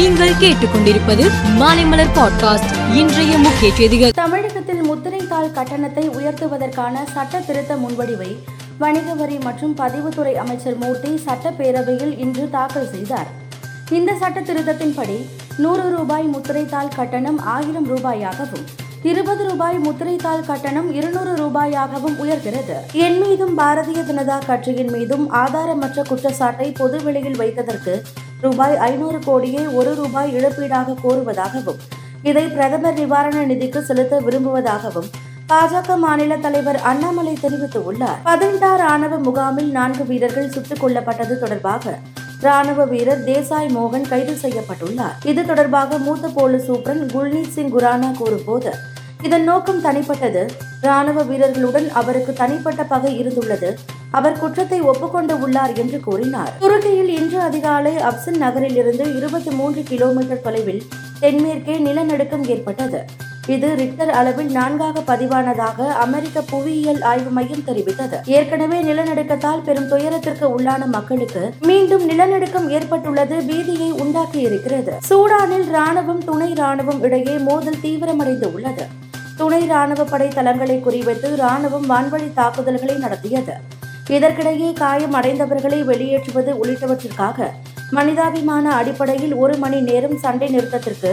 நீங்கள் 0.00 0.30
கேட்டுக்கொண்டிருப்பது 0.30 1.24
மாலைமலர் 1.58 2.12
பாட்காஸ்ட் 2.16 2.94
இன்றைய 2.94 3.38
முக்கிய 3.38 3.74
செய்திகள். 3.74 4.10
தமிழகத்தில் 4.10 4.82
முத்திரை 4.82 5.26
தாள் 5.28 5.50
கட்டணத்தை 5.50 6.08
உயர்த்துவதற்கான 6.08 6.94
சட்ட 7.14 7.40
திருத்த 7.40 7.74
முன்வடிவை 7.74 8.36
வணிக 8.78 9.14
வரி 9.14 9.38
மற்றும் 9.38 9.76
பதிவுத்துறை 9.76 10.34
அமைச்சர் 10.34 10.76
மூர்த்தி 10.76 11.20
சட்டப்பேரவையில் 11.26 12.18
இன்று 12.18 12.50
தாக்கல் 12.50 12.88
செய்தார். 12.90 13.26
இந்த 13.90 14.14
சட்ட 14.14 14.40
திருத்தத்தின்படி 14.40 15.26
நூறு 15.56 15.96
ரூபாய் 15.96 16.24
முத்திரை 16.24 16.66
தாள் 16.66 16.94
கட்டணம் 16.96 17.38
ஆயிரம் 17.38 17.96
ரூபாயாகவும் 17.96 18.64
இருபது 19.02 19.48
ரூபாய் 19.50 19.78
முத்திரை 19.78 20.16
தாள் 20.16 20.46
கட்டணம் 20.46 20.94
இருநூறு 20.94 21.34
ரூபாயாகவும் 21.34 22.16
உயர்கிறது. 22.18 22.74
என் 22.92 23.18
மீதும் 23.18 23.58
பாரதிய 23.58 24.00
ஜனதா 24.10 24.46
கட்சியின் 24.46 24.90
மீதும் 24.90 25.32
ஆதாரமற்ற 25.32 26.02
குற்றச்சாட்டை 26.08 26.70
பொதுவெளியில் 26.70 27.38
வைத்ததற்கு 27.38 28.02
ரூபாய் 28.40 28.76
ஐநூறு 28.76 29.18
கோடியை 29.18 29.66
ஒரு 29.66 29.94
ரூபாய் 29.94 30.34
இழப்பீடாக 30.34 30.94
கோருவதாகவும் 31.04 31.80
இதை 32.22 32.46
பிரதமர் 32.46 32.94
நிவாரண 32.94 33.44
நிதிக்கு 33.44 33.80
செலுத்த 33.80 34.20
விரும்புவதாகவும் 34.20 35.10
பாஜக 35.48 35.96
மாநில 35.96 36.36
தலைவர் 36.36 36.80
அண்ணாமலை 36.80 37.38
தெரிவித்துள்ளார். 37.42 38.20
பதினெட்டா 38.24 38.76
ராணுவ 38.76 39.18
முகாமில் 39.18 39.70
நான்கு 39.70 40.06
வீரர்கள் 40.06 40.50
சுட்டுக் 40.50 40.84
கொல்லப்பட்டது 40.84 41.38
தொடர்பாக 41.38 41.98
ராணுவ 42.40 42.84
வீரர் 42.84 43.24
தேசாய் 43.24 43.68
மோகன் 43.68 44.08
கைது 44.08 44.36
செய்யப்பட்டுள்ளார். 44.42 45.26
இது 45.26 45.46
தொடர்பாக 45.46 45.98
மூத்த 45.98 46.28
போலீஸ் 46.28 46.70
சூப்பரன் 46.70 47.06
குல்னீத் 47.14 47.48
சிங் 47.48 47.78
குரானா 47.78 48.16
கூறும்போது 48.16 48.74
இதன் 49.22 49.44
நோக்கம் 49.44 49.80
தனிப்பட்டது. 49.80 50.46
ராணுவ 50.80 51.22
வீரர்களுடன் 51.22 51.90
அவருக்கு 51.90 52.32
தனிப்பட்ட 52.32 52.84
பகை 52.84 53.24
இருந்துள்ளது. 53.24 53.76
அவர் 54.18 54.38
குற்றத்தை 54.38 54.80
ஒப்புக்கொண்டு 54.80 55.34
உள்ளார் 55.44 55.72
என்று 55.72 56.00
கூறினார். 56.00 56.52
துருக்கியில் 56.60 57.10
இன்று 57.18 57.40
அதிகாலை 57.40 57.92
அப்சன் 58.10 58.40
நகரில் 58.44 58.76
இருந்து 58.76 59.04
இருபத்தி 59.16 59.50
மூன்று 59.50 59.82
கிலோமீட்டர் 59.82 60.44
தொலைவில் 60.46 60.82
தென்மேற்கே 61.20 61.76
நிலநடுக்கம் 61.78 62.46
ஏற்பட்டது. 62.54 63.00
இது 63.46 63.68
ரிக்டர் 63.74 64.10
அளவில் 64.10 64.50
நான்காக 64.50 65.02
பதிவானதாக 65.10 65.86
அமெரிக்க 66.04 66.42
புவியியல் 66.42 67.00
ஆய்வு 67.02 67.30
மையம் 67.30 67.64
தெரிவித்தது. 67.66 68.18
ஏற்கனவே 68.26 68.78
நிலநடுக்கத்தால் 68.80 69.64
பெரும் 69.64 69.88
துயரத்திற்கு 69.88 70.46
உள்ளான 70.56 70.86
மக்களுக்கு 70.86 71.42
மீண்டும் 71.70 72.04
நிலநடுக்கம் 72.08 72.68
ஏற்பட்டுள்ளது 72.68 73.38
பீதியை 73.50 73.90
உண்டாக்கி 74.04 74.40
இருக்கிறது 74.40 74.94
சூடானில் 75.08 75.68
ராணுவம் 75.76 76.24
துணை 76.24 76.52
ராணுவம் 76.52 77.02
இடையே 77.02 77.36
மோதல் 77.38 77.82
தீவிரமடைந்து 77.82 78.48
உள்ளது. 78.54 78.86
துணை 79.36 79.66
ராணுவ 79.66 80.04
படை 80.04 80.28
தளங்களை 80.28 80.82
குறிவைத்து 80.86 81.28
ராணுவம் 81.44 81.86
வான்வழி 81.88 82.30
தாக்குதல்களை 82.34 82.94
நடத்தியது. 82.94 83.54
இதற்கிடையே 84.10 84.72
காயம் 84.72 85.14
அடைந்தவர்களை 85.14 85.84
வெளியேற்றுவது 85.84 86.52
உள்ளிட்டவற்றிற்காக 86.62 87.46
மனிதாபிமான 87.90 88.74
அடிப்படையில் 88.74 89.34
ஒரு 89.34 89.56
மணி 89.56 89.80
நேரம் 89.80 90.18
சண்டை 90.18 90.58
நிறுத்தத்திற்கு 90.58 91.12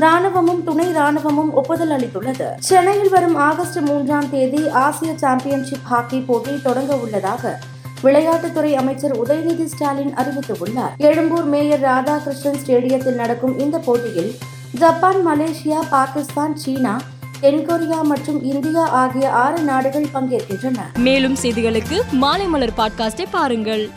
ராணுவமும் 0.00 0.62
துணை 0.64 0.86
ராணுவமும் 0.92 1.52
ஒப்புதல் 1.52 1.90
அளித்துள்ளது. 1.90 2.54
சென்னையில் 2.58 3.08
வரும் 3.08 3.36
ஆகஸ்ட் 3.36 3.78
மூன்றாம் 3.78 4.30
தேதி 4.30 4.68
ஆசிய 4.68 5.12
சாம்பியன்ஷிப் 5.16 5.84
ஹாக்கி 5.84 6.18
போட்டி 6.18 6.62
தொடங்க 6.62 6.94
உள்ளதாக 6.94 7.58
விளையாட்டுத்துறை 8.02 8.74
அமைச்சர் 8.74 9.14
உதயநிதி 9.22 9.64
ஸ்டாலின் 9.64 10.14
அறிவித்துள்ளார். 10.14 10.96
எழும்பூர் 10.96 11.44
மேயர் 11.44 11.80
ராதாகிருஷ்ணன் 11.80 12.60
ஸ்டேடியத்தில் 12.66 13.14
நடக்கும் 13.14 13.58
இந்த 13.58 13.78
போட்டியில் 13.78 14.38
ஜப்பான் 14.78 15.26
மலேசியா 15.26 15.78
பாகிஸ்தான் 15.90 16.56
சீனா 16.56 17.00
தென்கொரியா 17.42 18.02
மற்றும் 18.02 18.42
இந்தியா 18.42 18.88
ஆகிய 18.88 19.32
ஆறு 19.32 19.58
நாடுகள் 19.58 20.06
பங்கேற்கின்றன. 20.14 20.78
மேலும் 20.98 21.36
செய்திகளுக்கு 21.42 22.00
மாலை 22.10 22.46
மலர் 22.46 22.72
பாட்காஸ்டை 22.76 23.24
பாருங்கள். 23.30 23.90